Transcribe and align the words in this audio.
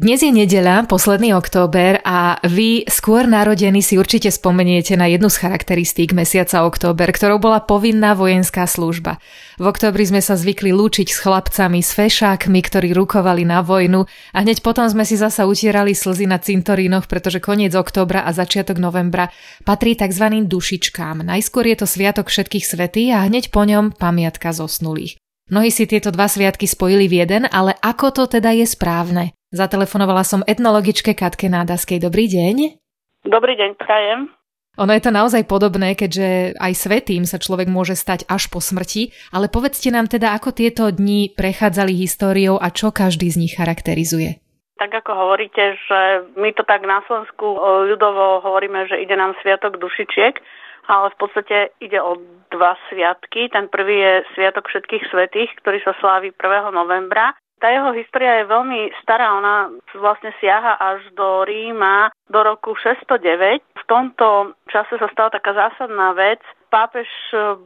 Dnes 0.00 0.24
je 0.24 0.32
nedeľa, 0.32 0.88
posledný 0.88 1.36
október 1.36 2.00
a 2.00 2.40
vy 2.48 2.88
skôr 2.88 3.28
narodení 3.28 3.84
si 3.84 4.00
určite 4.00 4.32
spomeniete 4.32 4.96
na 4.96 5.04
jednu 5.04 5.28
z 5.28 5.36
charakteristík 5.44 6.16
mesiaca 6.16 6.64
október, 6.64 7.12
ktorou 7.12 7.36
bola 7.36 7.60
povinná 7.60 8.16
vojenská 8.16 8.64
služba. 8.64 9.20
V 9.60 9.68
októbri 9.68 10.08
sme 10.08 10.24
sa 10.24 10.40
zvykli 10.40 10.72
lúčiť 10.72 11.04
s 11.04 11.20
chlapcami, 11.20 11.84
s 11.84 11.92
fešákmi, 11.92 12.64
ktorí 12.64 12.96
rukovali 12.96 13.44
na 13.44 13.60
vojnu 13.60 14.08
a 14.32 14.38
hneď 14.40 14.64
potom 14.64 14.88
sme 14.88 15.04
si 15.04 15.20
zasa 15.20 15.44
utierali 15.44 15.92
slzy 15.92 16.24
na 16.24 16.40
cintorínoch, 16.40 17.04
pretože 17.04 17.36
koniec 17.36 17.76
októbra 17.76 18.24
a 18.24 18.32
začiatok 18.32 18.80
novembra 18.80 19.28
patrí 19.68 20.00
tzv. 20.00 20.48
dušičkám. 20.48 21.28
Najskôr 21.28 21.68
je 21.68 21.76
to 21.76 21.84
sviatok 21.84 22.32
všetkých 22.32 22.64
svetí 22.64 23.12
a 23.12 23.28
hneď 23.28 23.52
po 23.52 23.68
ňom 23.68 23.92
pamiatka 23.92 24.56
zosnulých. 24.56 25.20
Mnohí 25.52 25.68
si 25.68 25.84
tieto 25.84 26.08
dva 26.08 26.24
sviatky 26.24 26.64
spojili 26.64 27.04
v 27.04 27.20
jeden, 27.20 27.44
ale 27.52 27.76
ako 27.84 28.16
to 28.16 28.40
teda 28.40 28.56
je 28.56 28.64
správne? 28.64 29.36
Zatelefonovala 29.50 30.22
som 30.22 30.46
etnologičke 30.46 31.10
Katke 31.18 31.50
Nádaskej. 31.50 31.98
Dobrý 31.98 32.30
deň. 32.30 32.78
Dobrý 33.26 33.58
deň, 33.58 33.74
prajem. 33.82 34.30
Ono 34.78 34.94
je 34.94 35.02
to 35.02 35.10
naozaj 35.10 35.42
podobné, 35.50 35.98
keďže 35.98 36.54
aj 36.54 36.72
svetým 36.78 37.26
sa 37.26 37.42
človek 37.42 37.66
môže 37.66 37.98
stať 37.98 38.30
až 38.30 38.46
po 38.46 38.62
smrti, 38.62 39.10
ale 39.34 39.50
povedzte 39.50 39.90
nám 39.90 40.06
teda, 40.06 40.38
ako 40.38 40.54
tieto 40.54 40.86
dni 40.94 41.34
prechádzali 41.34 41.90
históriou 41.98 42.62
a 42.62 42.70
čo 42.70 42.94
každý 42.94 43.26
z 43.26 43.42
nich 43.42 43.58
charakterizuje. 43.58 44.38
Tak 44.78 44.94
ako 45.02 45.18
hovoríte, 45.18 45.74
že 45.82 46.30
my 46.38 46.54
to 46.54 46.62
tak 46.62 46.86
na 46.86 47.02
Slovensku 47.10 47.42
ľudovo 47.90 48.46
hovoríme, 48.46 48.86
že 48.86 49.02
ide 49.02 49.18
nám 49.18 49.34
Sviatok 49.42 49.82
dušičiek, 49.82 50.38
ale 50.86 51.10
v 51.10 51.16
podstate 51.18 51.74
ide 51.82 51.98
o 51.98 52.14
dva 52.54 52.78
sviatky. 52.86 53.50
Ten 53.50 53.66
prvý 53.66 53.98
je 53.98 54.14
Sviatok 54.38 54.70
všetkých 54.70 55.10
svetých, 55.10 55.50
ktorý 55.58 55.82
sa 55.82 55.98
slávi 55.98 56.30
1. 56.38 56.70
novembra 56.70 57.34
tá 57.60 57.68
jeho 57.68 57.92
história 57.92 58.40
je 58.40 58.50
veľmi 58.50 58.90
stará, 59.04 59.36
ona 59.36 59.68
vlastne 60.00 60.32
siaha 60.40 60.80
až 60.80 61.04
do 61.12 61.44
Ríma 61.44 62.08
do 62.32 62.40
roku 62.40 62.72
609. 62.72 63.60
V 63.60 63.84
tomto 63.84 64.56
čase 64.72 64.96
sa 64.96 65.08
stala 65.12 65.28
taká 65.28 65.52
zásadná 65.52 66.16
vec. 66.16 66.40
Pápež 66.72 67.06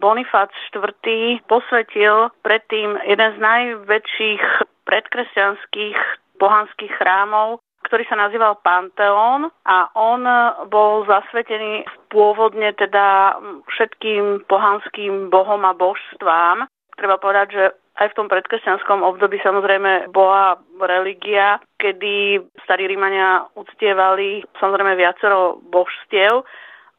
Bonifác 0.02 0.50
IV. 0.74 0.98
posvetil 1.46 2.34
predtým 2.42 2.98
jeden 3.06 3.30
z 3.36 3.38
najväčších 3.38 4.42
predkresťanských 4.88 5.98
pohanských 6.40 6.92
chrámov, 6.98 7.62
ktorý 7.84 8.08
sa 8.08 8.16
nazýval 8.16 8.58
Panteón 8.64 9.52
a 9.68 9.92
on 9.92 10.24
bol 10.72 11.04
zasvetený 11.04 11.84
pôvodne 12.08 12.72
teda 12.74 13.36
všetkým 13.68 14.48
pohanským 14.48 15.28
bohom 15.28 15.62
a 15.68 15.76
božstvám. 15.76 16.64
Treba 16.96 17.20
povedať, 17.20 17.48
že 17.52 17.64
aj 17.94 18.10
v 18.10 18.16
tom 18.18 18.26
predkresťanskom 18.26 19.06
období 19.06 19.38
samozrejme 19.38 20.10
bola 20.10 20.58
religia, 20.82 21.62
kedy 21.78 22.42
starí 22.66 22.90
Rímania 22.90 23.46
uctievali 23.54 24.42
samozrejme 24.58 24.98
viacero 24.98 25.62
božstiev. 25.70 26.42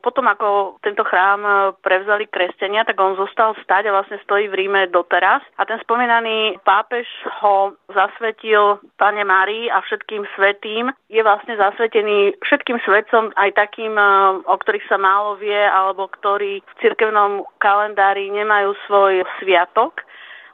Potom 0.06 0.30
ako 0.30 0.78
tento 0.86 1.02
chrám 1.02 1.74
prevzali 1.82 2.30
kresťania, 2.30 2.86
tak 2.86 2.94
on 3.02 3.18
zostal 3.18 3.58
stať 3.66 3.90
a 3.90 3.96
vlastne 3.98 4.22
stojí 4.22 4.46
v 4.46 4.54
Ríme 4.54 4.94
doteraz. 4.94 5.42
A 5.58 5.66
ten 5.66 5.82
spomínaný 5.82 6.62
pápež 6.62 7.10
ho 7.42 7.74
zasvetil 7.90 8.78
Pane 9.02 9.26
Márii 9.26 9.66
a 9.66 9.82
všetkým 9.82 10.30
svetým. 10.38 10.94
Je 11.10 11.26
vlastne 11.26 11.58
zasvetený 11.58 12.38
všetkým 12.38 12.78
svetcom, 12.86 13.34
aj 13.34 13.58
takým, 13.58 13.98
o 14.46 14.56
ktorých 14.62 14.86
sa 14.86 15.02
málo 15.02 15.42
vie, 15.42 15.58
alebo 15.58 16.06
ktorí 16.06 16.62
v 16.62 16.74
cirkevnom 16.86 17.42
kalendári 17.58 18.30
nemajú 18.30 18.78
svoj 18.86 19.26
sviatok 19.42 20.05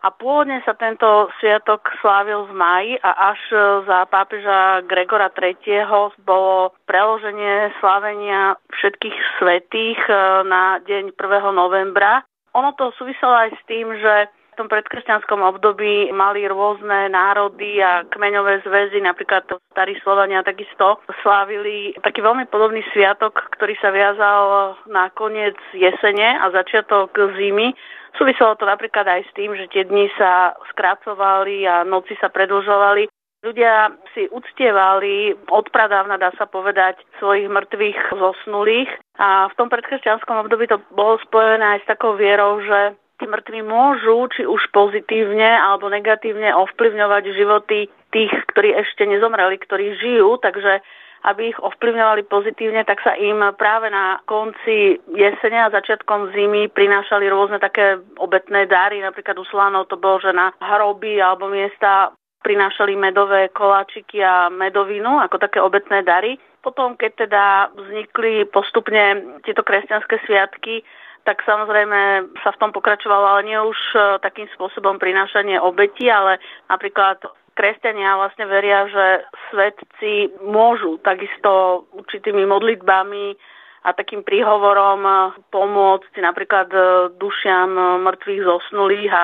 a 0.02 0.10
pôvodne 0.10 0.66
sa 0.66 0.74
tento 0.74 1.30
sviatok 1.38 1.86
slávil 2.02 2.50
v 2.50 2.54
maji 2.58 2.94
a 3.06 3.38
až 3.38 3.42
za 3.86 4.10
pápeža 4.10 4.82
Gregora 4.90 5.30
III. 5.30 6.10
bolo 6.26 6.74
preloženie 6.90 7.70
slávenia 7.78 8.58
všetkých 8.74 9.18
svetých 9.38 10.02
e, 10.10 10.14
na 10.50 10.82
deň 10.82 11.14
1. 11.14 11.54
novembra. 11.54 12.26
Ono 12.58 12.74
to 12.74 12.90
súviselo 12.98 13.46
aj 13.46 13.54
s 13.54 13.62
tým, 13.70 13.94
že 13.94 14.26
v 14.52 14.60
tom 14.60 14.68
predkresťanskom 14.68 15.38
období 15.38 16.12
mali 16.12 16.44
rôzne 16.50 17.08
národy 17.08 17.80
a 17.80 18.04
kmeňové 18.10 18.66
zväzy, 18.68 19.00
napríklad 19.00 19.48
starí 19.72 19.96
Slovania 20.04 20.44
takisto 20.44 21.00
slávili 21.24 21.96
taký 22.04 22.20
veľmi 22.20 22.50
podobný 22.52 22.84
sviatok, 22.92 23.38
ktorý 23.56 23.78
sa 23.80 23.94
viazal 23.94 24.76
na 24.92 25.14
koniec 25.14 25.56
jesene 25.72 26.42
a 26.42 26.52
začiatok 26.52 27.16
zimy 27.38 27.72
Súviselo 28.20 28.60
to 28.60 28.68
napríklad 28.68 29.08
aj 29.08 29.22
s 29.28 29.32
tým, 29.34 29.56
že 29.56 29.72
tie 29.72 29.88
dni 29.88 30.12
sa 30.20 30.56
skracovali 30.74 31.64
a 31.68 31.88
noci 31.88 32.14
sa 32.20 32.28
predlžovali. 32.28 33.08
Ľudia 33.42 33.90
si 34.14 34.30
uctievali 34.30 35.34
odpradávna, 35.50 36.22
dá 36.22 36.30
sa 36.38 36.46
povedať, 36.46 37.02
svojich 37.18 37.50
mŕtvych 37.50 38.14
zosnulých 38.14 38.92
a 39.18 39.50
v 39.50 39.58
tom 39.58 39.66
predkresťanskom 39.74 40.46
období 40.46 40.70
to 40.70 40.78
bolo 40.94 41.18
spojené 41.26 41.78
aj 41.78 41.80
s 41.82 41.90
takou 41.90 42.14
vierou, 42.14 42.62
že 42.62 42.94
tí 43.18 43.26
mŕtvi 43.26 43.66
môžu, 43.66 44.30
či 44.34 44.46
už 44.46 44.70
pozitívne 44.74 45.58
alebo 45.58 45.90
negatívne 45.90 46.54
ovplyvňovať 46.54 47.24
životy 47.34 47.90
tých, 48.14 48.34
ktorí 48.54 48.78
ešte 48.78 49.10
nezomreli, 49.10 49.58
ktorí 49.62 49.98
žijú, 49.98 50.38
takže 50.38 50.82
aby 51.22 51.54
ich 51.54 51.60
ovplyvňovali 51.62 52.26
pozitívne, 52.26 52.82
tak 52.82 52.98
sa 53.06 53.14
im 53.14 53.42
práve 53.54 53.94
na 53.94 54.18
konci 54.26 54.98
jesene 55.14 55.62
a 55.62 55.74
začiatkom 55.74 56.34
zimy 56.34 56.74
prinášali 56.74 57.30
rôzne 57.30 57.62
také 57.62 58.02
obetné 58.18 58.66
dary. 58.66 59.06
Napríklad 59.06 59.38
u 59.38 59.46
Slánov 59.46 59.86
to 59.90 60.02
bolo, 60.02 60.18
že 60.18 60.34
na 60.34 60.50
hroby 60.58 61.22
alebo 61.22 61.46
miesta 61.46 62.10
prinášali 62.42 62.98
medové 62.98 63.54
koláčiky 63.54 64.18
a 64.26 64.50
medovinu 64.50 65.22
ako 65.22 65.38
také 65.38 65.62
obetné 65.62 66.02
dary. 66.02 66.42
Potom, 66.66 66.98
keď 66.98 67.12
teda 67.30 67.70
vznikli 67.78 68.50
postupne 68.50 69.38
tieto 69.46 69.62
kresťanské 69.62 70.18
sviatky, 70.26 70.82
tak 71.22 71.46
samozrejme 71.46 72.34
sa 72.42 72.50
v 72.50 72.60
tom 72.62 72.74
pokračovalo, 72.74 73.26
ale 73.38 73.46
nie 73.46 73.58
už 73.62 73.78
takým 74.26 74.50
spôsobom 74.58 74.98
prinášanie 74.98 75.62
obeti, 75.62 76.10
ale 76.10 76.42
napríklad 76.66 77.22
kresťania 77.62 78.18
vlastne 78.18 78.50
veria, 78.50 78.90
že 78.90 79.06
svetci 79.54 80.34
môžu 80.42 80.98
takisto 81.06 81.86
určitými 81.94 82.42
modlitbami 82.50 83.38
a 83.86 83.94
takým 83.94 84.26
príhovorom 84.26 85.06
pomôcť 85.54 86.14
napríklad 86.26 86.74
dušiam 87.22 88.02
mŕtvych 88.02 88.42
zosnulých 88.42 89.14
a 89.14 89.24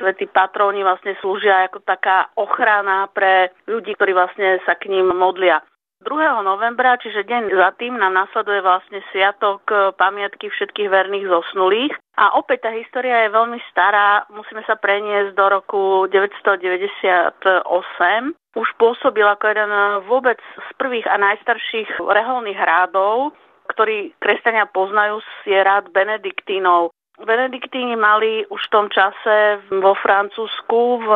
svätí 0.00 0.24
patróni 0.24 0.80
vlastne 0.80 1.12
slúžia 1.20 1.68
ako 1.68 1.84
taká 1.84 2.32
ochrana 2.40 3.12
pre 3.12 3.52
ľudí, 3.68 3.92
ktorí 4.00 4.16
vlastne 4.16 4.64
sa 4.64 4.72
k 4.72 4.88
ním 4.88 5.12
modlia. 5.12 5.60
2. 5.98 6.14
novembra, 6.46 6.94
čiže 7.02 7.26
deň 7.26 7.50
za 7.58 7.74
tým, 7.74 7.98
nám 7.98 8.14
nasleduje 8.14 8.62
vlastne 8.62 9.02
sviatok 9.10 9.66
e, 9.66 9.90
pamiatky 9.98 10.46
všetkých 10.46 10.86
verných 10.86 11.26
zosnulých. 11.26 11.90
A 12.14 12.38
opäť 12.38 12.66
tá 12.66 12.70
história 12.70 13.26
je 13.26 13.34
veľmi 13.34 13.58
stará, 13.74 14.22
musíme 14.30 14.62
sa 14.62 14.78
preniesť 14.78 15.34
do 15.34 15.44
roku 15.50 16.06
998. 16.06 17.66
Už 18.54 18.68
pôsobil 18.78 19.26
ako 19.26 19.44
jeden 19.50 19.72
vôbec 20.06 20.38
z 20.38 20.68
prvých 20.78 21.10
a 21.10 21.18
najstarších 21.18 21.98
reholných 21.98 22.62
rádov, 22.62 23.34
ktorý 23.74 24.14
kresťania 24.22 24.70
poznajú, 24.70 25.18
je 25.50 25.58
rád 25.58 25.90
Benediktínov. 25.90 26.94
Benediktíni 27.18 27.98
mali 27.98 28.46
už 28.46 28.70
v 28.70 28.72
tom 28.72 28.86
čase 28.86 29.58
vo 29.74 29.98
Francúzsku 29.98 31.02
v 31.02 31.08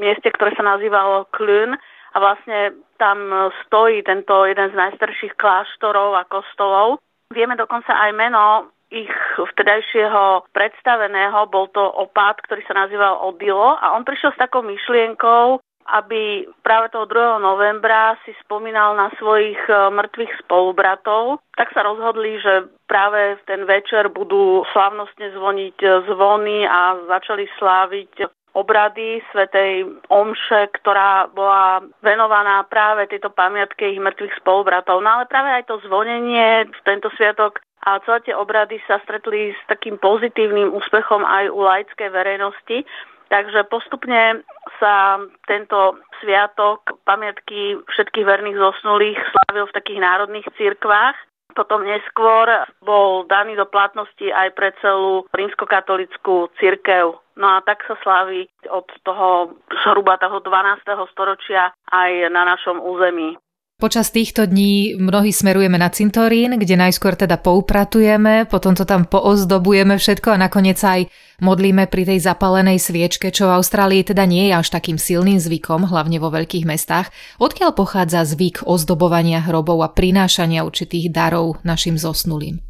mieste, 0.00 0.32
ktoré 0.32 0.56
sa 0.56 0.64
nazývalo 0.64 1.28
Clun, 1.36 1.76
a 2.16 2.20
vlastne 2.20 2.80
tam 2.96 3.28
stojí 3.68 4.00
tento 4.00 4.48
jeden 4.48 4.72
z 4.72 4.76
najstarších 4.76 5.36
kláštorov 5.36 6.16
a 6.16 6.24
kostolov. 6.24 7.04
Vieme 7.28 7.60
dokonca 7.60 7.92
aj 7.92 8.10
meno 8.16 8.72
ich 8.88 9.12
vtedajšieho 9.36 10.48
predstaveného, 10.54 11.50
bol 11.52 11.68
to 11.76 11.82
opát, 11.82 12.38
ktorý 12.40 12.64
sa 12.64 12.86
nazýval 12.86 13.20
Odilo 13.20 13.76
a 13.76 13.92
on 13.92 14.06
prišiel 14.06 14.32
s 14.32 14.40
takou 14.40 14.62
myšlienkou, 14.64 15.60
aby 15.86 16.46
práve 16.62 16.90
toho 16.94 17.04
2. 17.04 17.42
novembra 17.42 18.18
si 18.24 18.34
spomínal 18.42 18.98
na 18.98 19.10
svojich 19.18 19.58
e, 19.70 19.90
mŕtvych 19.94 20.32
spolubratov, 20.46 21.38
tak 21.54 21.70
sa 21.70 21.86
rozhodli, 21.86 22.42
že 22.42 22.70
práve 22.90 23.38
v 23.38 23.42
ten 23.46 23.62
večer 23.66 24.10
budú 24.10 24.66
slávnostne 24.74 25.30
zvoniť 25.34 25.78
zvony 26.10 26.66
a 26.66 26.98
začali 27.06 27.46
sláviť 27.58 28.12
obrady 28.56 29.20
svätej 29.30 29.84
Omše, 30.08 30.72
ktorá 30.80 31.28
bola 31.28 31.84
venovaná 32.00 32.64
práve 32.64 33.04
tejto 33.12 33.28
pamiatke 33.28 33.84
ich 33.92 34.00
mŕtvych 34.00 34.40
spolubratov. 34.40 35.04
No 35.04 35.20
ale 35.20 35.28
práve 35.28 35.52
aj 35.52 35.68
to 35.68 35.76
zvonenie 35.84 36.64
v 36.64 36.80
tento 36.88 37.12
sviatok 37.20 37.60
a 37.84 38.00
celé 38.02 38.18
tie 38.26 38.34
obrady 38.34 38.80
sa 38.88 38.98
stretli 39.04 39.52
s 39.52 39.60
takým 39.68 40.00
pozitívnym 40.00 40.72
úspechom 40.72 41.22
aj 41.22 41.52
u 41.52 41.60
laickej 41.60 42.08
verejnosti. 42.10 42.82
Takže 43.26 43.66
postupne 43.68 44.46
sa 44.78 45.18
tento 45.50 45.98
sviatok 46.22 46.98
pamiatky 47.04 47.78
všetkých 47.90 48.26
verných 48.26 48.58
zosnulých 48.58 49.18
slávil 49.18 49.66
v 49.68 49.76
takých 49.76 50.00
národných 50.00 50.48
cirkvách. 50.54 51.18
Potom 51.56 51.88
neskôr 51.88 52.68
bol 52.84 53.24
daný 53.24 53.56
do 53.56 53.64
platnosti 53.64 54.28
aj 54.28 54.52
pre 54.52 54.76
celú 54.84 55.24
rímskokatolickú 55.32 56.52
cirkev. 56.60 57.16
No 57.36 57.56
a 57.56 57.64
tak 57.64 57.80
sa 57.88 57.96
slávi 58.04 58.44
od 58.68 58.84
toho 59.04 59.56
zhruba 59.84 60.20
toho 60.20 60.44
12. 60.44 60.84
storočia 61.12 61.72
aj 61.88 62.28
na 62.28 62.44
našom 62.44 62.76
území. 62.80 63.40
Počas 63.76 64.08
týchto 64.08 64.48
dní 64.48 64.96
mnohí 64.96 65.36
smerujeme 65.36 65.76
na 65.76 65.92
cintorín, 65.92 66.56
kde 66.56 66.80
najskôr 66.80 67.12
teda 67.12 67.36
poupratujeme, 67.36 68.48
potom 68.48 68.72
to 68.72 68.88
tam 68.88 69.04
poozdobujeme 69.04 70.00
všetko 70.00 70.32
a 70.32 70.40
nakoniec 70.40 70.80
aj 70.80 71.12
modlíme 71.44 71.84
pri 71.84 72.08
tej 72.08 72.24
zapalenej 72.24 72.80
sviečke, 72.80 73.28
čo 73.28 73.52
v 73.52 73.60
Austrálii 73.60 74.00
teda 74.00 74.24
nie 74.24 74.48
je 74.48 74.56
až 74.56 74.72
takým 74.72 74.96
silným 74.96 75.36
zvykom, 75.36 75.92
hlavne 75.92 76.16
vo 76.16 76.32
veľkých 76.32 76.64
mestách. 76.64 77.12
Odkiaľ 77.36 77.76
pochádza 77.76 78.24
zvyk 78.24 78.64
ozdobovania 78.64 79.44
hrobov 79.44 79.84
a 79.84 79.92
prinášania 79.92 80.64
určitých 80.64 81.12
darov 81.12 81.60
našim 81.60 82.00
zosnulým? 82.00 82.65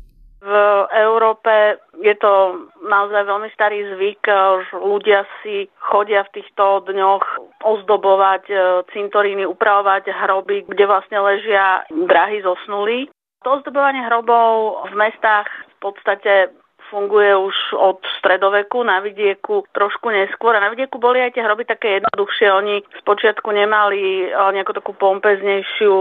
V 0.47 0.55
Európe 0.95 1.83
je 1.99 2.15
to 2.23 2.65
naozaj 2.87 3.27
veľmi 3.27 3.51
starý 3.51 3.83
zvyk, 3.99 4.23
že 4.71 4.79
ľudia 4.79 5.27
si 5.43 5.67
chodia 5.83 6.23
v 6.23 6.39
týchto 6.39 6.87
dňoch 6.87 7.25
ozdobovať 7.67 8.45
e, 8.47 8.57
cintoríny, 8.95 9.43
upravovať 9.43 10.07
hroby, 10.07 10.63
kde 10.71 10.87
vlastne 10.87 11.19
ležia 11.19 11.83
drahy 11.91 12.47
zosnulí. 12.47 13.11
To 13.43 13.59
ozdobovanie 13.59 14.07
hrobov 14.07 14.87
v 14.87 14.95
mestách 14.95 15.51
v 15.51 15.77
podstate 15.83 16.55
funguje 16.91 17.37
už 17.37 17.57
od 17.77 17.99
stredoveku, 18.19 18.83
na 18.83 19.01
vidieku 19.01 19.67
trošku 19.73 20.11
neskôr. 20.11 20.55
A 20.57 20.65
na 20.65 20.71
vidieku 20.71 20.99
boli 20.99 21.21
aj 21.21 21.35
tie 21.35 21.43
hroby 21.43 21.65
také 21.67 22.01
jednoduchšie. 22.01 22.47
Oni 22.53 22.75
spočiatku 23.03 23.49
nemali 23.51 24.27
eh, 24.27 24.33
nejakú 24.33 24.73
takú 24.75 24.93
pompeznejšiu 24.95 25.95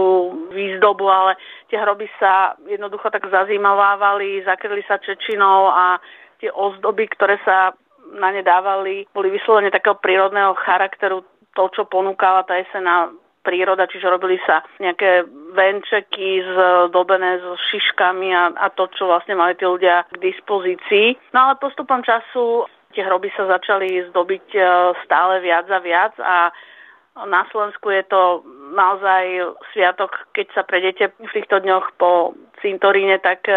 výzdobu, 0.54 1.06
ale 1.08 1.38
tie 1.68 1.78
hroby 1.78 2.06
sa 2.18 2.54
jednoducho 2.66 3.10
tak 3.10 3.26
zazimovávali, 3.26 4.46
zakryli 4.46 4.82
sa 4.86 5.02
čečinou 5.02 5.70
a 5.70 5.98
tie 6.38 6.52
ozdoby, 6.52 7.08
ktoré 7.10 7.40
sa 7.42 7.72
na 8.14 8.30
ne 8.30 8.42
dávali, 8.46 9.02
boli 9.10 9.34
vyslovene 9.34 9.74
takého 9.74 9.98
prírodného 9.98 10.54
charakteru, 10.62 11.26
to, 11.58 11.64
čo 11.74 11.82
ponúkala 11.90 12.46
tá 12.46 12.54
jesená 12.54 13.10
príroda, 13.46 13.86
čiže 13.86 14.10
robili 14.10 14.42
sa 14.42 14.66
nejaké 14.82 15.22
venčeky 15.54 16.42
zdobené 16.42 17.38
so 17.38 17.54
šiškami 17.70 18.34
a, 18.34 18.50
a 18.58 18.66
to, 18.74 18.90
čo 18.98 19.06
vlastne 19.06 19.38
mali 19.38 19.54
tí 19.54 19.62
ľudia 19.62 20.02
k 20.10 20.18
dispozícii. 20.18 21.14
No 21.30 21.46
ale 21.46 21.62
postupom 21.62 22.02
času 22.02 22.66
tie 22.90 23.06
hroby 23.06 23.30
sa 23.38 23.46
začali 23.46 24.10
zdobiť 24.10 24.46
e, 24.56 24.60
stále 25.06 25.38
viac 25.38 25.70
a 25.70 25.78
viac 25.78 26.14
a 26.18 26.50
na 27.24 27.48
Slovensku 27.48 27.88
je 27.88 28.04
to 28.12 28.44
naozaj 28.76 29.56
sviatok, 29.72 30.12
keď 30.36 30.46
sa 30.52 30.62
prejdete 30.68 31.16
v 31.16 31.32
týchto 31.32 31.64
dňoch 31.64 31.96
po 31.96 32.36
cintoríne, 32.60 33.16
tak 33.24 33.48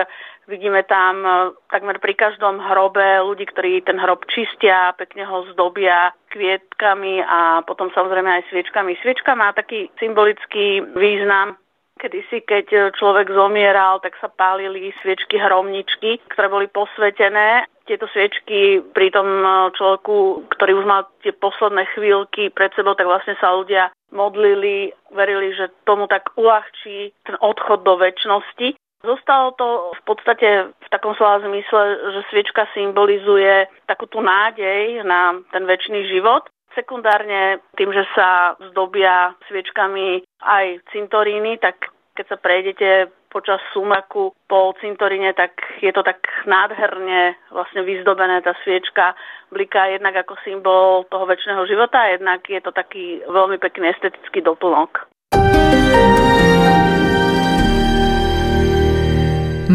Vidíme 0.49 0.81
tam 0.89 1.21
e, 1.21 1.29
takmer 1.69 2.01
pri 2.01 2.17
každom 2.17 2.57
hrobe 2.57 3.21
ľudí, 3.21 3.45
ktorí 3.53 3.85
ten 3.85 4.01
hrob 4.01 4.25
čistia, 4.33 4.97
pekne 4.97 5.21
ho 5.29 5.45
zdobia 5.53 6.09
kvietkami 6.33 7.21
a 7.21 7.61
potom 7.61 7.93
samozrejme 7.93 8.25
aj 8.25 8.49
sviečkami. 8.49 8.97
Sviečka 8.97 9.37
má 9.37 9.53
taký 9.53 9.93
symbolický 10.01 10.81
význam. 10.97 11.53
Kedysi, 12.01 12.41
keď 12.49 12.97
človek 12.97 13.29
zomieral, 13.29 14.01
tak 14.01 14.17
sa 14.17 14.31
pálili 14.31 14.89
sviečky 15.05 15.37
hromničky, 15.37 16.17
ktoré 16.33 16.49
boli 16.49 16.65
posvetené. 16.65 17.69
Tieto 17.85 18.09
sviečky 18.09 18.81
pri 18.89 19.13
tom 19.13 19.29
e, 19.29 19.69
človeku, 19.77 20.49
ktorý 20.49 20.81
už 20.81 20.85
mal 20.89 21.05
tie 21.21 21.29
posledné 21.29 21.85
chvíľky 21.93 22.49
pred 22.49 22.73
sebou, 22.73 22.97
tak 22.97 23.05
vlastne 23.05 23.37
sa 23.37 23.53
ľudia 23.53 23.93
modlili, 24.09 24.97
verili, 25.13 25.53
že 25.53 25.69
tomu 25.85 26.09
tak 26.09 26.33
uľahčí 26.33 27.13
ten 27.21 27.37
odchod 27.37 27.85
do 27.85 28.01
väčšnosti. 28.01 28.73
Zostalo 28.99 29.55
to 29.55 29.95
v 29.95 30.01
podstate 30.03 30.47
v 30.75 30.87
takom 30.91 31.15
slova 31.15 31.39
zmysle, 31.39 31.81
že 32.11 32.21
sviečka 32.27 32.67
symbolizuje 32.75 33.71
takú 33.87 34.11
tú 34.11 34.19
nádej 34.19 35.07
na 35.07 35.39
ten 35.55 35.63
väčší 35.63 36.03
život. 36.11 36.51
Sekundárne 36.75 37.63
tým, 37.79 37.95
že 37.95 38.03
sa 38.11 38.59
zdobia 38.71 39.39
sviečkami 39.47 40.27
aj 40.43 40.83
cintoríny, 40.91 41.57
tak 41.63 41.95
keď 42.11 42.25
sa 42.27 42.37
prejdete 42.37 42.89
počas 43.31 43.63
sumaku 43.71 44.35
po 44.51 44.75
cintoríne, 44.83 45.31
tak 45.31 45.55
je 45.79 45.95
to 45.95 46.03
tak 46.03 46.19
nádherne 46.43 47.39
vlastne 47.55 47.87
vyzdobené 47.87 48.43
tá 48.43 48.51
sviečka, 48.67 49.15
bliká 49.53 49.95
jednak 49.95 50.27
ako 50.27 50.35
symbol 50.43 51.07
toho 51.07 51.23
väčšného 51.23 51.63
života, 51.71 52.09
jednak 52.11 52.43
je 52.49 52.59
to 52.59 52.75
taký 52.75 53.23
veľmi 53.29 53.61
pekný 53.61 53.95
estetický 53.95 54.43
doplnok. 54.43 55.07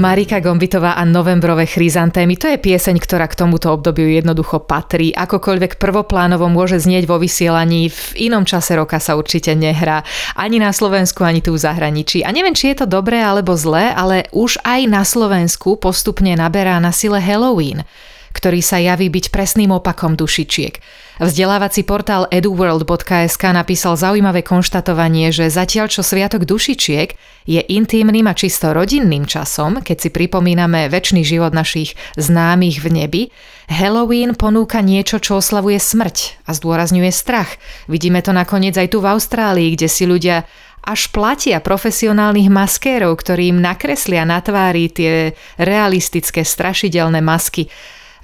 Marika 0.04 0.36
Gombitová 0.36 1.00
a 1.00 1.02
novembrové 1.08 1.64
chryzantémy, 1.64 2.36
to 2.36 2.44
je 2.52 2.60
pieseň, 2.60 3.00
ktorá 3.00 3.24
k 3.24 3.40
tomuto 3.40 3.72
obdobiu 3.72 4.12
jednoducho 4.12 4.60
patrí. 4.60 5.16
Akokoľvek 5.16 5.80
prvoplánovo 5.80 6.44
môže 6.52 6.76
znieť 6.76 7.08
vo 7.08 7.16
vysielaní, 7.16 7.88
v 7.88 8.28
inom 8.28 8.44
čase 8.44 8.76
roka 8.76 9.00
sa 9.00 9.16
určite 9.16 9.56
nehrá. 9.56 10.04
Ani 10.36 10.60
na 10.60 10.76
Slovensku, 10.76 11.24
ani 11.24 11.40
tu 11.40 11.56
v 11.56 11.64
zahraničí. 11.64 12.20
A 12.20 12.36
neviem, 12.36 12.52
či 12.52 12.76
je 12.76 12.84
to 12.84 13.00
dobré 13.00 13.16
alebo 13.24 13.56
zlé, 13.56 13.96
ale 13.96 14.28
už 14.28 14.60
aj 14.60 14.84
na 14.92 15.08
Slovensku 15.08 15.80
postupne 15.80 16.36
naberá 16.36 16.76
na 16.84 16.92
sile 16.92 17.16
Halloween 17.24 17.88
ktorý 18.34 18.60
sa 18.60 18.82
javí 18.82 19.06
byť 19.06 19.31
presným 19.31 19.70
opakom 19.70 20.19
dušičiek. 20.19 20.82
Vzdelávací 21.22 21.86
portál 21.86 22.26
eduworld.sk 22.26 23.42
napísal 23.54 23.94
zaujímavé 23.94 24.42
konštatovanie, 24.42 25.31
že 25.31 25.46
zatiaľ 25.46 25.86
čo 25.86 26.02
Sviatok 26.02 26.42
dušičiek 26.42 27.14
je 27.46 27.62
intímnym 27.62 28.26
a 28.26 28.34
čisto 28.34 28.75
rodinným 28.75 29.22
časom, 29.22 29.78
keď 29.78 29.96
si 30.02 30.08
pripomíname 30.10 30.90
väčší 30.90 31.22
život 31.22 31.54
našich 31.54 31.94
známych 32.19 32.82
v 32.82 32.88
nebi, 32.90 33.22
Halloween 33.70 34.34
ponúka 34.34 34.82
niečo, 34.82 35.22
čo 35.22 35.38
oslavuje 35.38 35.78
smrť 35.78 36.44
a 36.44 36.52
zdôrazňuje 36.52 37.14
strach. 37.14 37.62
Vidíme 37.87 38.19
to 38.20 38.34
nakoniec 38.34 38.75
aj 38.75 38.90
tu 38.90 38.98
v 38.98 39.14
Austrálii, 39.14 39.78
kde 39.78 39.87
si 39.87 40.04
ľudia 40.04 40.42
až 40.84 41.08
platia 41.08 41.64
profesionálnych 41.64 42.52
maskérov, 42.52 43.16
ktorí 43.16 43.56
im 43.56 43.64
nakreslia 43.64 44.28
na 44.28 44.44
tvári 44.44 44.92
tie 44.92 45.32
realistické 45.56 46.44
strašidelné 46.44 47.25
masky. 47.25 47.72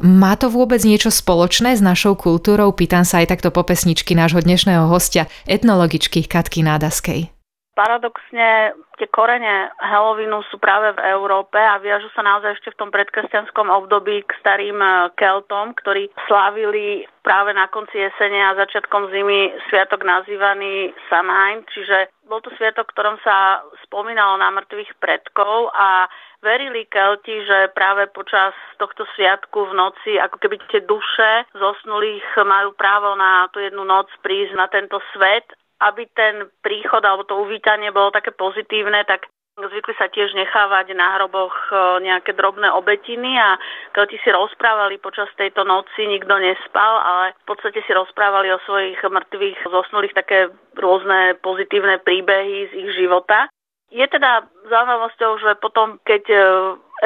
Má 0.01 0.33
to 0.41 0.49
vôbec 0.49 0.81
niečo 0.81 1.13
spoločné 1.13 1.77
s 1.77 1.85
našou 1.85 2.17
kultúrou? 2.17 2.73
Pýtam 2.73 3.05
sa 3.05 3.21
aj 3.21 3.37
takto 3.37 3.53
po 3.53 3.69
pesničky 3.69 4.17
nášho 4.17 4.41
dnešného 4.41 4.89
hostia, 4.89 5.29
etnologičky 5.45 6.25
Katky 6.25 6.65
Nádaskej. 6.65 7.29
Paradoxne 7.77 8.73
tie 8.97 9.09
korene 9.13 9.73
Halloweenu 9.81 10.41
sú 10.49 10.57
práve 10.57 10.97
v 10.97 11.01
Európe 11.17 11.57
a 11.57 11.81
viažu 11.81 12.09
sa 12.17 12.25
naozaj 12.25 12.61
ešte 12.61 12.73
v 12.77 12.81
tom 12.81 12.91
predkresťanskom 12.93 13.69
období 13.73 14.25
k 14.25 14.33
starým 14.41 14.77
e, 14.77 15.13
Keltom, 15.17 15.73
ktorí 15.77 16.13
slávili 16.29 17.09
práve 17.25 17.57
na 17.57 17.69
konci 17.73 17.97
jesene 18.01 18.41
a 18.41 18.57
začiatkom 18.57 19.09
zimy 19.09 19.57
sviatok 19.73 20.05
nazývaný 20.05 20.93
Samhain, 21.09 21.65
čiže 21.73 22.13
bol 22.29 22.45
to 22.45 22.53
sviatok, 22.61 22.93
ktorom 22.93 23.17
sa 23.25 23.65
spomínalo 23.89 24.37
na 24.37 24.53
mŕtvych 24.53 25.01
predkov 25.01 25.73
a 25.73 26.05
verili 26.41 26.89
Kelti, 26.89 27.45
že 27.45 27.73
práve 27.77 28.09
počas 28.13 28.57
tohto 28.81 29.05
sviatku 29.17 29.71
v 29.71 29.77
noci, 29.77 30.11
ako 30.17 30.37
keby 30.41 30.57
tie 30.73 30.83
duše 30.85 31.49
zosnulých 31.55 32.25
majú 32.43 32.73
právo 32.75 33.13
na 33.17 33.49
tú 33.53 33.61
jednu 33.61 33.85
noc 33.85 34.09
prísť 34.25 34.57
na 34.57 34.67
tento 34.69 34.99
svet, 35.13 35.47
aby 35.81 36.09
ten 36.13 36.49
príchod 36.61 37.01
alebo 37.01 37.25
to 37.25 37.41
uvítanie 37.41 37.89
bolo 37.93 38.13
také 38.13 38.33
pozitívne, 38.33 39.05
tak 39.09 39.29
zvykli 39.57 39.93
sa 40.01 40.09
tiež 40.09 40.33
nechávať 40.33 40.97
na 40.97 41.21
hroboch 41.21 41.53
e, 41.69 42.01
nejaké 42.09 42.33
drobné 42.33 42.73
obetiny 42.73 43.37
a 43.37 43.61
Kelti 43.93 44.17
si 44.25 44.33
rozprávali 44.33 44.97
počas 44.97 45.29
tejto 45.37 45.69
noci, 45.69 46.09
nikto 46.09 46.33
nespal, 46.41 46.95
ale 47.05 47.37
v 47.45 47.45
podstate 47.45 47.85
si 47.85 47.93
rozprávali 47.93 48.49
o 48.55 48.63
svojich 48.65 49.01
mŕtvych 49.05 49.61
zosnulých 49.69 50.17
také 50.17 50.49
rôzne 50.81 51.37
pozitívne 51.45 52.01
príbehy 52.01 52.71
z 52.71 52.75
ich 52.89 52.91
života. 52.97 53.53
Je 53.91 54.07
teda 54.07 54.47
zaujímavosťou, 54.71 55.31
že 55.43 55.51
potom, 55.59 55.99
keď 56.07 56.23
e, 56.31 56.39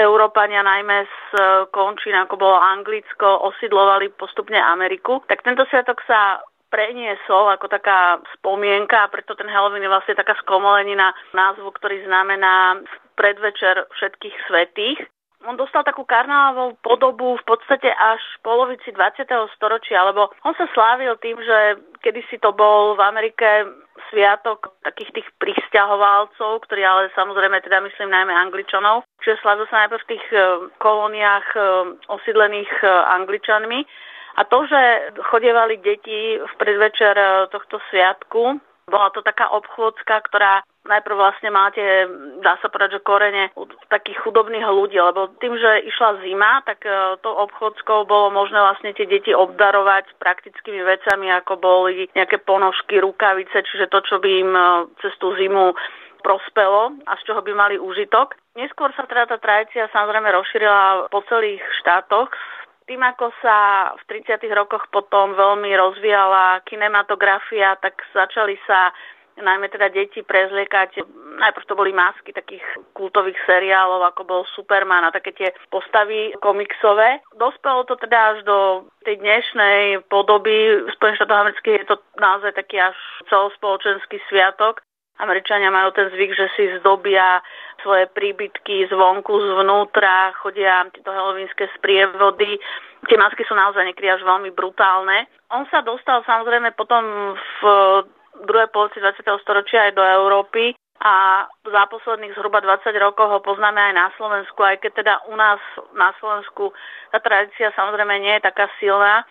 Európania 0.04 0.60
najmä 0.60 1.08
z 1.08 1.18
e, 1.32 1.42
končín, 1.72 2.12
ako 2.12 2.36
bolo 2.36 2.60
Anglicko, 2.60 3.48
osidlovali 3.48 4.12
postupne 4.12 4.60
Ameriku, 4.60 5.24
tak 5.24 5.40
tento 5.40 5.64
sviatok 5.72 6.04
sa 6.04 6.44
preniesol 6.68 7.54
ako 7.54 7.70
taká 7.70 8.20
spomienka 8.36 9.06
a 9.06 9.10
preto 9.12 9.38
ten 9.38 9.46
Halloween 9.46 9.86
je 9.86 9.94
vlastne 9.94 10.18
taká 10.18 10.34
skomolenina 10.42 11.14
názvu, 11.30 11.70
ktorý 11.70 12.02
znamená 12.04 12.82
predvečer 13.14 13.86
všetkých 13.94 14.36
svetých 14.50 14.98
on 15.44 15.56
dostal 15.56 15.84
takú 15.84 16.04
karnálovú 16.08 16.76
podobu 16.80 17.36
v 17.36 17.44
podstate 17.44 17.88
až 17.88 18.20
v 18.40 18.42
polovici 18.44 18.88
20. 18.92 19.28
storočia, 19.54 20.04
lebo 20.04 20.32
on 20.44 20.56
sa 20.56 20.64
slávil 20.72 21.16
tým, 21.20 21.36
že 21.40 21.58
kedysi 22.00 22.40
to 22.40 22.52
bol 22.52 22.96
v 22.96 23.00
Amerike 23.04 23.68
sviatok 24.10 24.74
takých 24.84 25.20
tých 25.20 25.28
pristahovalcov, 25.40 26.64
ktorí 26.66 26.82
ale 26.84 27.14
samozrejme 27.14 27.60
teda 27.64 27.80
myslím 27.84 28.10
najmä 28.10 28.32
Angličanov. 28.32 29.04
Čiže 29.22 29.40
slávil 29.40 29.66
sa 29.68 29.84
najprv 29.84 30.00
v 30.02 30.10
tých 30.10 30.26
e, 30.32 30.38
kolóniách 30.82 31.48
e, 31.56 31.60
osídlených 32.12 32.72
e, 32.82 32.86
Angličanmi. 32.90 33.80
A 34.34 34.42
to, 34.50 34.66
že 34.66 35.14
chodievali 35.30 35.78
deti 35.78 36.36
v 36.42 36.52
predvečer 36.58 37.14
tohto 37.54 37.78
sviatku 37.86 38.58
Bola 38.84 39.08
to 39.16 39.24
taká 39.24 39.48
obchôdzka, 39.48 40.28
ktorá 40.28 40.60
najprv 40.84 41.16
vlastne 41.16 41.48
máte, 41.48 41.80
dá 42.44 42.60
sa 42.60 42.68
povedať, 42.68 43.00
že 43.00 43.06
korene 43.06 43.50
takých 43.88 44.20
chudobných 44.20 44.64
ľudí, 44.64 45.00
lebo 45.00 45.32
tým, 45.40 45.56
že 45.56 45.88
išla 45.88 46.20
zima, 46.20 46.60
tak 46.68 46.84
e, 46.84 47.16
to 47.24 47.30
obchodskou 47.32 48.04
bolo 48.04 48.28
možné 48.28 48.60
vlastne 48.60 48.92
tie 48.92 49.08
deti 49.08 49.32
obdarovať 49.32 50.12
praktickými 50.20 50.84
vecami, 50.84 51.32
ako 51.32 51.56
boli 51.56 52.08
nejaké 52.12 52.40
ponožky, 52.44 53.00
rukavice, 53.00 53.64
čiže 53.64 53.88
to, 53.88 54.04
čo 54.04 54.16
by 54.20 54.28
im 54.28 54.52
e, 54.52 54.64
cez 55.00 55.12
tú 55.16 55.32
zimu 55.34 55.72
prospelo 56.20 56.96
a 57.04 57.16
z 57.20 57.32
čoho 57.32 57.40
by 57.44 57.52
mali 57.52 57.76
úžitok. 57.76 58.36
Neskôr 58.56 58.92
sa 58.96 59.04
teda 59.04 59.28
tá 59.28 59.36
tradícia 59.36 59.92
samozrejme 59.92 60.32
rozšírila 60.32 61.12
po 61.12 61.20
celých 61.28 61.60
štátoch 61.80 62.32
tým, 62.84 63.00
ako 63.00 63.32
sa 63.40 63.56
v 63.96 64.02
30. 64.20 64.44
rokoch 64.52 64.92
potom 64.92 65.32
veľmi 65.32 65.72
rozvíjala 65.72 66.60
kinematografia, 66.68 67.80
tak 67.80 67.96
začali 68.12 68.60
sa 68.68 68.92
najmä 69.38 69.66
teda 69.68 69.90
deti 69.90 70.22
prezliekať. 70.22 71.02
Najprv 71.34 71.64
to 71.66 71.74
boli 71.74 71.90
masky 71.90 72.30
takých 72.30 72.62
kultových 72.94 73.38
seriálov, 73.42 74.06
ako 74.14 74.22
bol 74.22 74.42
Superman 74.54 75.02
a 75.02 75.14
také 75.14 75.34
tie 75.34 75.50
postavy 75.70 76.30
komiksové. 76.38 77.18
Dospelo 77.34 77.82
to 77.90 77.98
teda 77.98 78.38
až 78.38 78.38
do 78.46 78.86
tej 79.02 79.18
dnešnej 79.18 80.06
podoby. 80.06 80.86
V 80.86 80.90
Spojených 80.94 81.18
štátoch 81.18 81.42
amerických 81.42 81.76
je 81.82 81.88
to 81.90 81.96
naozaj 82.22 82.54
taký 82.54 82.78
až 82.78 82.94
celospoločenský 83.26 84.22
sviatok. 84.30 84.86
Američania 85.14 85.70
majú 85.70 85.94
ten 85.94 86.10
zvyk, 86.10 86.34
že 86.34 86.46
si 86.58 86.64
zdobia 86.82 87.38
svoje 87.86 88.10
príbytky 88.10 88.90
zvonku, 88.90 89.30
zvnútra, 89.30 90.34
chodia 90.42 90.82
tieto 90.90 91.14
helovínske 91.14 91.70
sprievody. 91.78 92.58
Tie 93.06 93.14
masky 93.20 93.46
sú 93.46 93.54
naozaj 93.54 93.86
niekedy 93.86 94.10
až 94.10 94.26
veľmi 94.26 94.50
brutálne. 94.50 95.30
On 95.54 95.62
sa 95.70 95.86
dostal 95.86 96.26
samozrejme 96.26 96.74
potom 96.74 97.36
v 97.38 97.62
druhej 98.42 98.68
polovici 98.74 98.98
20. 98.98 99.22
storočia 99.42 99.90
aj 99.90 99.92
do 99.94 100.02
Európy 100.02 100.74
a 101.04 101.44
za 101.68 101.82
posledných 101.90 102.34
zhruba 102.34 102.64
20 102.64 102.90
rokov 102.96 103.26
ho 103.28 103.38
poznáme 103.44 103.76
aj 103.76 103.94
na 103.94 104.08
Slovensku, 104.16 104.60
aj 104.64 104.80
keď 104.80 104.92
teda 105.04 105.14
u 105.30 105.34
nás 105.36 105.60
na 105.94 106.10
Slovensku 106.18 106.72
tá 107.12 107.18
tradícia 107.20 107.70
samozrejme 107.76 108.14
nie 108.18 108.34
je 108.40 108.46
taká 108.46 108.70
silná, 108.80 109.22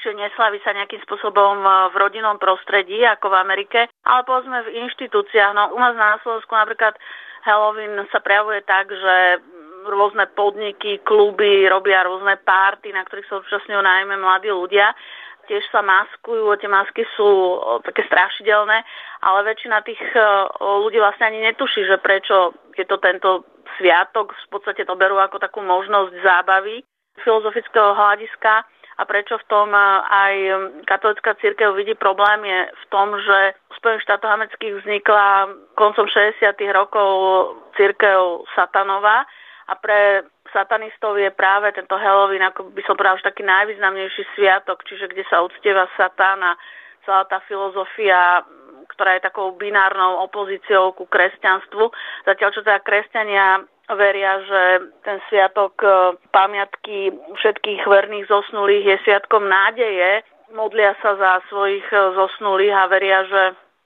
čiže 0.00 0.16
neslaví 0.16 0.58
sa 0.64 0.74
nejakým 0.74 1.00
spôsobom 1.06 1.62
v 1.92 1.94
rodinnom 1.96 2.40
prostredí 2.40 3.04
ako 3.04 3.30
v 3.30 3.40
Amerike, 3.40 3.80
ale 4.04 4.20
povedzme 4.26 4.64
v 4.66 4.74
inštitúciách. 4.88 5.52
No 5.54 5.76
u 5.76 5.78
nás 5.78 5.94
na 5.94 6.18
Slovensku 6.24 6.50
napríklad 6.50 6.98
Halloween 7.46 8.04
sa 8.12 8.20
prejavuje 8.20 8.60
tak, 8.64 8.90
že 8.90 9.40
rôzne 9.88 10.28
podniky, 10.36 11.00
kluby 11.00 11.64
robia 11.64 12.04
rôzne 12.04 12.36
párty, 12.44 12.92
na 12.92 13.00
ktorých 13.06 13.28
sa 13.28 13.40
účastňujú 13.40 13.80
najmä 13.80 14.18
mladí 14.20 14.52
ľudia 14.52 14.92
tiež 15.50 15.66
sa 15.74 15.82
maskujú, 15.82 16.46
tie 16.62 16.70
masky 16.70 17.02
sú 17.18 17.58
také 17.82 18.06
strašidelné, 18.06 18.86
ale 19.26 19.38
väčšina 19.50 19.82
tých 19.82 19.98
ľudí 20.62 21.02
vlastne 21.02 21.26
ani 21.26 21.42
netuší, 21.42 21.82
že 21.90 21.98
prečo 21.98 22.54
je 22.78 22.86
to 22.86 23.02
tento 23.02 23.42
sviatok, 23.74 24.30
v 24.30 24.48
podstate 24.54 24.86
to 24.86 24.94
berú 24.94 25.18
ako 25.18 25.42
takú 25.42 25.58
možnosť 25.58 26.22
zábavy 26.22 26.86
filozofického 27.26 27.98
hľadiska 27.98 28.62
a 29.00 29.02
prečo 29.08 29.40
v 29.40 29.48
tom 29.48 29.72
aj 29.74 30.34
katolická 30.84 31.34
církev 31.40 31.72
vidí 31.74 31.96
problém 31.98 32.44
je 32.44 32.60
v 32.70 32.84
tom, 32.92 33.16
že 33.16 33.38
v 33.56 33.74
Spojených 33.80 34.04
štátoch 34.06 34.30
amerických 34.30 34.74
vznikla 34.84 35.26
koncom 35.74 36.06
60. 36.06 36.46
rokov 36.70 37.10
církev 37.80 38.44
Satanova 38.52 39.24
a 39.66 39.72
pre 39.80 40.28
satanistov 40.52 41.16
je 41.18 41.30
práve 41.30 41.72
tento 41.72 41.96
Halloween, 41.96 42.44
ako 42.46 42.70
by 42.74 42.82
som 42.86 42.94
povedal, 42.94 43.18
už 43.18 43.26
taký 43.26 43.42
najvýznamnejší 43.46 44.22
sviatok, 44.36 44.82
čiže 44.86 45.10
kde 45.10 45.24
sa 45.26 45.42
uctieva 45.42 45.86
Satan 45.94 46.42
a 46.42 46.52
celá 47.06 47.24
tá 47.26 47.40
filozofia 47.46 48.44
ktorá 48.90 49.16
je 49.16 49.24
takou 49.24 49.54
binárnou 49.56 50.28
opozíciou 50.28 50.92
ku 50.92 51.06
kresťanstvu. 51.08 51.88
Zatiaľ, 52.26 52.50
čo 52.52 52.60
teda 52.60 52.84
kresťania 52.84 53.64
veria, 53.96 54.42
že 54.44 54.62
ten 55.06 55.18
sviatok 55.30 55.78
e, 55.80 55.88
pamiatky 56.30 57.14
všetkých 57.38 57.86
verných 57.86 58.28
zosnulých 58.28 58.84
je 58.84 58.96
sviatkom 59.06 59.46
nádeje, 59.46 60.26
modlia 60.52 60.94
sa 61.00 61.16
za 61.16 61.32
svojich 61.48 61.86
e, 61.90 61.96
zosnulých 62.18 62.74
a 62.74 62.84
veria, 62.90 63.24
že 63.26 63.42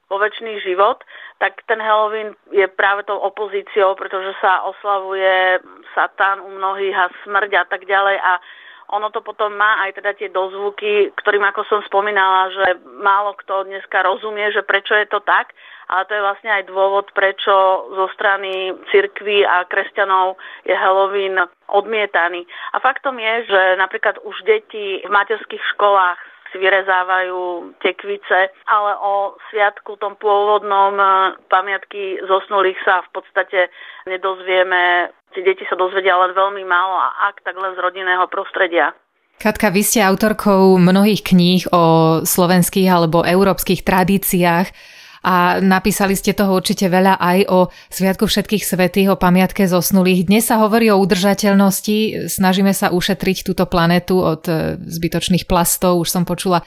po 0.09 0.21
väčší 0.21 0.61
život, 0.61 1.01
tak 1.39 1.61
ten 1.67 1.83
Halloween 1.83 2.33
je 2.55 2.67
práve 2.71 3.03
tou 3.05 3.19
opozíciou, 3.19 3.99
pretože 3.99 4.33
sa 4.41 4.65
oslavuje 4.65 5.61
Satan 5.93 6.41
u 6.41 6.51
mnohých 6.55 6.97
a 6.97 7.07
smrť 7.27 7.51
a 7.59 7.65
tak 7.69 7.85
ďalej 7.85 8.17
a 8.23 8.33
ono 8.93 9.09
to 9.09 9.25
potom 9.25 9.57
má 9.57 9.81
aj 9.89 9.97
teda 9.97 10.13
tie 10.13 10.29
dozvuky, 10.29 11.17
ktorým 11.17 11.43
ako 11.49 11.65
som 11.65 11.81
spomínala, 11.89 12.53
že 12.53 12.67
málo 13.01 13.33
kto 13.41 13.65
dneska 13.65 14.05
rozumie, 14.05 14.53
že 14.53 14.61
prečo 14.61 14.93
je 14.93 15.09
to 15.09 15.25
tak, 15.25 15.57
ale 15.89 16.05
to 16.05 16.13
je 16.15 16.25
vlastne 16.25 16.51
aj 16.53 16.69
dôvod, 16.69 17.09
prečo 17.17 17.53
zo 17.93 18.07
strany 18.13 18.77
cirkvy 18.93 19.45
a 19.45 19.65
kresťanov 19.65 20.37
je 20.69 20.77
Halloween 20.77 21.41
odmietaný. 21.73 22.45
A 22.73 22.81
faktom 22.81 23.17
je, 23.17 23.49
že 23.49 23.61
napríklad 23.81 24.21
už 24.21 24.37
deti 24.45 25.01
v 25.01 25.11
materských 25.11 25.65
školách 25.77 26.34
si 26.55 26.63
vyrezávajú 26.63 27.75
tekvice, 27.83 28.55
ale 28.71 28.95
o 29.03 29.35
sviatku 29.51 29.99
tom 29.99 30.15
pôvodnom 30.15 30.95
e, 30.95 31.07
pamiatky 31.51 32.23
zosnulých 32.23 32.79
sa 32.87 33.03
v 33.11 33.19
podstate 33.19 33.75
nedozvieme. 34.07 35.11
Tie 35.35 35.43
deti 35.43 35.67
sa 35.67 35.75
dozvedia 35.75 36.15
len 36.15 36.31
veľmi 36.31 36.63
málo 36.63 36.95
a 36.95 37.35
ak, 37.35 37.43
tak 37.43 37.59
len 37.59 37.75
z 37.75 37.83
rodinného 37.83 38.31
prostredia. 38.31 38.95
Katka, 39.43 39.75
vy 39.75 39.83
ste 39.83 39.99
autorkou 39.99 40.79
mnohých 40.79 41.27
kníh 41.27 41.67
o 41.75 41.83
slovenských 42.23 42.87
alebo 42.87 43.27
európskych 43.27 43.83
tradíciách 43.83 44.94
a 45.25 45.59
napísali 45.65 46.13
ste 46.13 46.37
toho 46.37 46.53
určite 46.53 46.93
veľa 46.93 47.17
aj 47.17 47.39
o 47.49 47.73
Sviatku 47.89 48.29
všetkých 48.29 48.61
svetých, 48.61 49.09
o 49.09 49.21
pamiatke 49.21 49.65
zosnulých. 49.65 50.29
Dnes 50.29 50.45
sa 50.45 50.61
hovorí 50.61 50.93
o 50.93 51.01
udržateľnosti, 51.01 52.29
snažíme 52.29 52.77
sa 52.77 52.93
ušetriť 52.93 53.49
túto 53.49 53.65
planetu 53.65 54.21
od 54.21 54.45
e, 54.45 54.77
zbytočných 54.77 55.49
plastov, 55.49 56.05
už 56.05 56.13
som 56.13 56.29
počula 56.29 56.61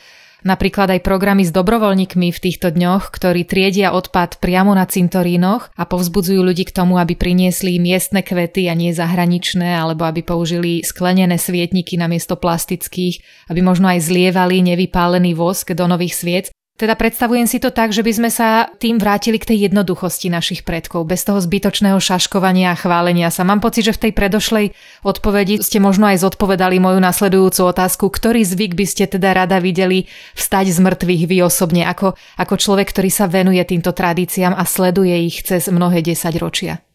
Napríklad 0.45 0.93
aj 0.93 1.01
programy 1.01 1.41
s 1.41 1.51
dobrovoľníkmi 1.51 2.29
v 2.29 2.39
týchto 2.39 2.69
dňoch, 2.69 3.09
ktorí 3.09 3.41
triedia 3.49 3.89
odpad 3.89 4.37
priamo 4.37 4.69
na 4.77 4.85
cintorínoch 4.85 5.73
a 5.73 5.83
povzbudzujú 5.89 6.45
ľudí 6.45 6.69
k 6.69 6.75
tomu, 6.77 7.01
aby 7.01 7.17
priniesli 7.17 7.81
miestne 7.81 8.21
kvety 8.21 8.69
a 8.69 8.77
nie 8.77 8.93
zahraničné, 8.93 9.73
alebo 9.75 10.05
aby 10.05 10.21
použili 10.21 10.85
sklenené 10.85 11.41
svietniky 11.41 11.97
namiesto 11.97 12.37
plastických, 12.37 13.49
aby 13.49 13.59
možno 13.65 13.89
aj 13.89 14.05
zlievali 14.05 14.61
nevypálený 14.61 15.33
vosk 15.33 15.73
do 15.73 15.89
nových 15.89 16.13
sviec. 16.13 16.45
Teda 16.77 16.93
predstavujem 16.93 17.49
si 17.49 17.57
to 17.57 17.73
tak, 17.73 17.89
že 17.89 18.05
by 18.05 18.11
sme 18.13 18.29
sa 18.29 18.69
tým 18.77 19.01
vrátili 19.01 19.41
k 19.41 19.49
tej 19.49 19.57
jednoduchosti 19.65 20.29
našich 20.29 20.61
predkov, 20.61 21.09
bez 21.09 21.25
toho 21.25 21.41
zbytočného 21.41 21.97
šaškovania 21.97 22.69
a 22.69 22.77
chválenia 22.77 23.33
sa. 23.33 23.41
Mám 23.41 23.65
pocit, 23.65 23.89
že 23.89 23.97
v 23.97 24.01
tej 24.05 24.11
predošlej 24.13 24.65
odpovedi 25.01 25.65
ste 25.65 25.81
možno 25.81 26.05
aj 26.05 26.21
zodpovedali 26.21 26.77
moju 26.77 27.01
nasledujúcu 27.01 27.73
otázku, 27.73 28.13
ktorý 28.13 28.45
zvyk 28.45 28.77
by 28.77 28.85
ste 28.85 29.09
teda 29.09 29.33
rada 29.33 29.57
videli 29.57 30.05
vstať 30.37 30.69
z 30.69 30.77
mŕtvych? 30.85 31.23
Vy 31.25 31.37
osobne, 31.41 31.81
ako, 31.81 32.13
ako 32.37 32.53
človek, 32.61 32.93
ktorý 32.93 33.09
sa 33.09 33.25
venuje 33.25 33.65
týmto 33.65 33.89
tradíciám 33.89 34.53
a 34.53 34.61
sleduje 34.61 35.17
ich 35.25 35.41
cez 35.41 35.73
mnohé 35.73 36.05
desať 36.05 36.37
ročia 36.37 36.86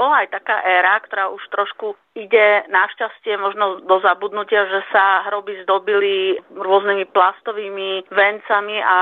bola 0.00 0.24
aj 0.24 0.32
taká 0.32 0.64
éra, 0.64 0.96
ktorá 1.04 1.28
už 1.28 1.44
trošku 1.52 1.92
ide 2.16 2.64
našťastie 2.72 3.36
možno 3.36 3.84
do 3.84 4.00
zabudnutia, 4.00 4.64
že 4.64 4.80
sa 4.88 5.28
hroby 5.28 5.60
zdobili 5.68 6.40
rôznymi 6.56 7.04
plastovými 7.12 8.08
vencami 8.08 8.80
a 8.80 8.98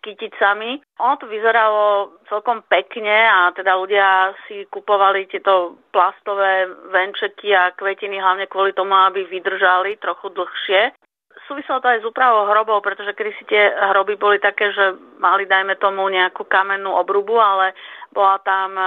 kyticami. 0.00 0.80
Ono 1.04 1.14
to 1.20 1.28
vyzeralo 1.28 2.16
celkom 2.32 2.64
pekne 2.64 3.28
a 3.28 3.52
teda 3.52 3.76
ľudia 3.76 4.32
si 4.48 4.64
kupovali 4.72 5.28
tieto 5.28 5.76
plastové 5.92 6.64
venčeky 6.88 7.52
a 7.52 7.76
kvetiny 7.76 8.16
hlavne 8.16 8.48
kvôli 8.48 8.72
tomu, 8.72 8.96
aby 8.96 9.28
vydržali 9.28 10.00
trochu 10.00 10.32
dlhšie 10.32 10.96
súviselo 11.48 11.80
to 11.80 11.88
aj 11.88 12.04
s 12.04 12.08
úpravou 12.08 12.44
hrobov, 12.52 12.84
pretože 12.84 13.16
kedy 13.16 13.32
si 13.40 13.44
tie 13.48 13.72
hroby 13.72 14.20
boli 14.20 14.36
také, 14.36 14.68
že 14.68 14.92
mali, 15.16 15.48
dajme 15.48 15.80
tomu, 15.80 16.04
nejakú 16.12 16.44
kamennú 16.44 16.92
obrubu, 16.92 17.40
ale 17.40 17.72
bola 18.12 18.38
tam 18.42 18.74
e, 18.74 18.84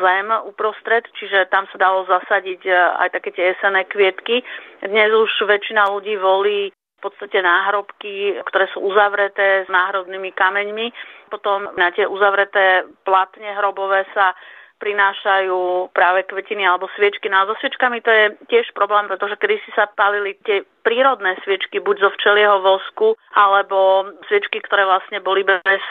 zem 0.00 0.28
uprostred, 0.48 1.04
čiže 1.18 1.50
tam 1.50 1.66
sa 1.70 1.76
dalo 1.78 2.06
zasadiť 2.06 2.62
e, 2.66 2.72
aj 2.72 3.08
také 3.18 3.30
tie 3.34 3.44
jesené 3.54 3.84
kvietky. 3.90 4.42
Dnes 4.82 5.10
už 5.10 5.46
väčšina 5.46 5.90
ľudí 5.90 6.14
volí 6.18 6.70
v 6.70 7.00
podstate 7.02 7.42
náhrobky, 7.42 8.38
ktoré 8.46 8.70
sú 8.70 8.86
uzavreté 8.86 9.66
s 9.66 9.68
náhrobnými 9.68 10.30
kameňmi. 10.38 10.86
Potom 11.34 11.74
na 11.74 11.90
tie 11.90 12.06
uzavreté 12.06 12.86
platne 13.02 13.58
hrobové 13.58 14.06
sa 14.14 14.38
prinášajú 14.82 15.94
práve 15.94 16.26
kvetiny 16.26 16.66
alebo 16.66 16.90
sviečky. 16.98 17.30
No 17.30 17.46
a 17.46 17.48
so 17.50 17.54
sviečkami 17.62 18.02
to 18.02 18.10
je 18.10 18.24
tiež 18.50 18.74
problém, 18.74 19.06
pretože 19.06 19.38
kedy 19.38 19.62
si 19.62 19.70
sa 19.78 19.86
palili 19.86 20.34
tie 20.42 20.66
prírodné 20.82 21.38
sviečky, 21.46 21.78
buď 21.78 22.02
zo 22.02 22.10
včelieho 22.18 22.58
vosku, 22.58 23.14
alebo 23.38 24.10
sviečky, 24.26 24.58
ktoré 24.58 24.82
vlastne 24.82 25.22
boli 25.22 25.46
bez 25.46 25.82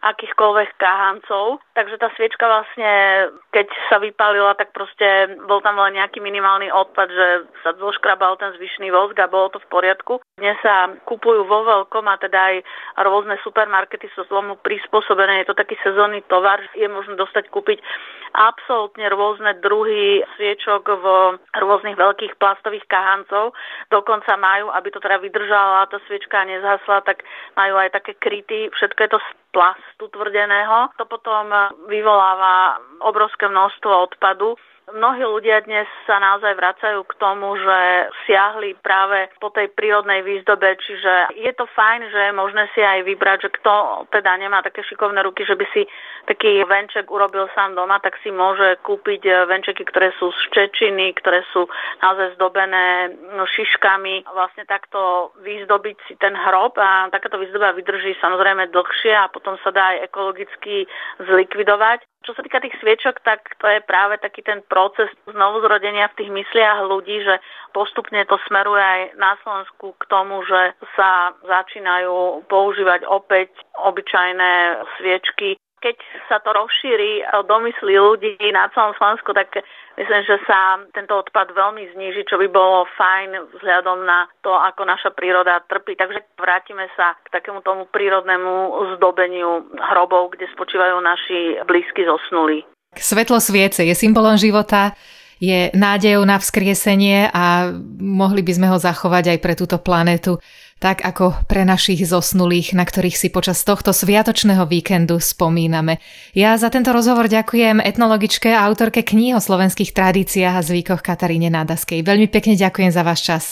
akýchkoľvek 0.00 0.80
kahancov. 0.80 1.60
Takže 1.76 1.96
tá 2.00 2.08
sviečka 2.16 2.44
vlastne, 2.48 2.92
keď 3.52 3.68
sa 3.92 4.00
vypálila, 4.00 4.56
tak 4.56 4.72
proste 4.72 5.36
bol 5.44 5.60
tam 5.60 5.76
len 5.76 6.00
nejaký 6.00 6.20
minimálny 6.24 6.72
odpad, 6.72 7.08
že 7.08 7.26
sa 7.60 7.76
zoškrabal 7.76 8.40
ten 8.40 8.56
zvyšný 8.56 8.88
vosk 8.90 9.16
a 9.20 9.30
bolo 9.30 9.52
to 9.52 9.58
v 9.60 9.70
poriadku. 9.70 10.14
Dnes 10.40 10.56
sa 10.64 10.88
kupujú 11.04 11.44
vo 11.44 11.68
veľkom 11.68 12.08
a 12.08 12.16
teda 12.16 12.40
aj 12.40 12.56
rôzne 13.04 13.36
supermarkety 13.44 14.08
sú 14.16 14.24
tomu 14.24 14.56
prispôsobené. 14.64 15.44
Je 15.44 15.52
to 15.52 15.60
taký 15.60 15.76
sezónny 15.84 16.24
tovar, 16.32 16.64
je 16.72 16.88
možné 16.88 17.20
dostať 17.20 17.52
kúpiť 17.52 17.84
absolútne 18.32 19.04
rôzne 19.12 19.52
druhy 19.60 20.24
sviečok 20.40 20.88
v 20.88 21.04
rôznych 21.60 21.92
veľkých 21.92 22.40
plastových 22.40 22.88
kahancov. 22.88 23.52
Dokonca 23.92 24.32
majú, 24.40 24.72
aby 24.72 24.88
to 24.88 25.04
teda 25.04 25.20
vydržala 25.20 25.92
tá 25.92 26.00
sviečka 26.08 26.40
a 26.40 26.48
nezhasla, 26.48 27.04
tak 27.04 27.20
majú 27.60 27.76
aj 27.76 28.00
také 28.00 28.16
kryty. 28.16 28.72
Všetko 28.72 29.00
je 29.04 29.10
to 29.12 29.20
z 29.20 29.28
plastu 29.52 30.08
tvrdeného. 30.08 30.88
To 30.96 31.04
potom 31.04 31.52
vyvoláva 31.84 32.80
obrovské 33.04 33.44
množstvo 33.44 33.92
odpadu 34.08 34.56
Mnohí 34.90 35.22
ľudia 35.22 35.62
dnes 35.62 35.86
sa 36.02 36.18
naozaj 36.18 36.58
vracajú 36.58 37.06
k 37.06 37.14
tomu, 37.22 37.54
že 37.54 37.78
siahli 38.26 38.74
práve 38.82 39.30
po 39.38 39.54
tej 39.54 39.70
prírodnej 39.70 40.26
výzdobe, 40.26 40.74
čiže 40.82 41.36
je 41.38 41.52
to 41.54 41.70
fajn, 41.70 42.10
že 42.10 42.20
je 42.30 42.32
možné 42.34 42.66
si 42.74 42.82
aj 42.82 43.06
vybrať, 43.06 43.38
že 43.46 43.54
kto 43.60 44.06
teda 44.10 44.34
nemá 44.40 44.62
také 44.66 44.82
šikovné 44.82 45.22
ruky, 45.22 45.46
že 45.46 45.54
by 45.54 45.66
si 45.70 45.86
taký 46.26 46.66
venček 46.66 47.06
urobil 47.06 47.46
sám 47.54 47.78
doma, 47.78 48.02
tak 48.02 48.18
si 48.22 48.34
môže 48.34 48.82
kúpiť 48.82 49.46
venčeky, 49.46 49.86
ktoré 49.86 50.10
sú 50.18 50.34
z 50.34 50.42
čečiny, 50.54 51.14
ktoré 51.22 51.46
sú 51.54 51.70
naozaj 52.02 52.34
zdobené 52.34 53.14
no, 53.38 53.46
šiškami. 53.46 54.26
Vlastne 54.34 54.66
takto 54.66 55.30
vyzdobiť 55.42 55.96
si 56.10 56.14
ten 56.18 56.34
hrob 56.34 56.74
a 56.82 57.06
takáto 57.14 57.38
výzdoba 57.38 57.78
vydrží 57.78 58.18
samozrejme 58.18 58.74
dlhšie 58.74 59.14
a 59.14 59.30
potom 59.30 59.54
sa 59.62 59.70
dá 59.70 59.94
aj 59.94 60.10
ekologicky 60.10 60.86
zlikvidovať. 61.22 62.02
Čo 62.20 62.36
sa 62.36 62.44
týka 62.44 62.60
tých 62.60 62.76
sviečok, 62.84 63.24
tak 63.24 63.56
to 63.56 63.64
je 63.64 63.80
práve 63.80 64.20
taký 64.20 64.44
ten 64.44 64.60
proces 64.80 65.12
znovu 65.28 65.60
zrodenia 65.60 66.08
v 66.08 66.24
tých 66.24 66.30
mysliach 66.32 66.88
ľudí, 66.88 67.20
že 67.20 67.36
postupne 67.76 68.24
to 68.24 68.40
smeruje 68.48 68.80
aj 68.80 69.02
na 69.20 69.36
Slovensku 69.44 69.92
k 70.00 70.04
tomu, 70.08 70.40
že 70.48 70.72
sa 70.96 71.36
začínajú 71.44 72.48
používať 72.48 73.04
opäť 73.04 73.52
obyčajné 73.76 74.80
sviečky 74.96 75.60
keď 75.80 75.96
sa 76.28 76.36
to 76.44 76.52
rozšíri 76.52 77.24
do 77.48 77.56
mysli 77.64 77.96
ľudí 77.96 78.36
na 78.52 78.68
celom 78.76 78.92
Slovensku, 79.00 79.32
tak 79.32 79.64
myslím, 79.96 80.22
že 80.28 80.36
sa 80.44 80.76
tento 80.92 81.16
odpad 81.16 81.56
veľmi 81.56 81.96
zníži, 81.96 82.28
čo 82.28 82.36
by 82.36 82.52
bolo 82.52 82.84
fajn 83.00 83.56
vzhľadom 83.56 84.04
na 84.04 84.28
to, 84.44 84.52
ako 84.52 84.84
naša 84.84 85.10
príroda 85.16 85.64
trpí. 85.72 85.96
Takže 85.96 86.36
vrátime 86.36 86.84
sa 87.00 87.16
k 87.24 87.32
takému 87.32 87.64
tomu 87.64 87.88
prírodnému 87.88 88.52
zdobeniu 89.00 89.72
hrobov, 89.72 90.36
kde 90.36 90.52
spočívajú 90.52 91.00
naši 91.00 91.64
blízky 91.64 92.04
zosnulí. 92.04 92.60
Svetlo 92.98 93.38
sviece 93.38 93.86
je 93.86 93.94
symbolom 93.94 94.34
života 94.34 94.98
je 95.40 95.72
nádejou 95.72 96.26
na 96.28 96.36
vzkriesenie 96.36 97.32
a 97.32 97.72
mohli 97.96 98.44
by 98.44 98.52
sme 98.52 98.66
ho 98.68 98.76
zachovať 98.76 99.24
aj 99.34 99.38
pre 99.40 99.56
túto 99.56 99.80
planetu, 99.80 100.36
tak 100.76 101.00
ako 101.00 101.32
pre 101.48 101.64
našich 101.64 102.04
zosnulých, 102.04 102.76
na 102.76 102.84
ktorých 102.84 103.16
si 103.16 103.32
počas 103.32 103.64
tohto 103.64 103.96
sviatočného 103.96 104.68
víkendu 104.68 105.16
spomíname. 105.16 105.96
Ja 106.36 106.60
za 106.60 106.68
tento 106.68 106.92
rozhovor 106.92 107.32
ďakujem 107.32 107.80
etnologičke 107.80 108.52
a 108.52 108.68
autorke 108.68 109.00
kníh 109.00 109.32
o 109.32 109.40
slovenských 109.40 109.96
tradíciách 109.96 110.60
a 110.60 110.66
zvykoch 110.66 111.00
Kataríne 111.00 111.48
Nádaskej. 111.48 112.04
Veľmi 112.04 112.28
pekne 112.28 112.60
ďakujem 112.60 112.92
za 112.92 113.00
váš 113.00 113.24
čas. 113.24 113.44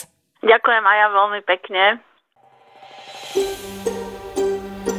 Ďakujem 0.45 0.85
aj 0.85 0.97
ja 1.01 1.09
veľmi 1.09 1.41
pekne. 1.49 1.83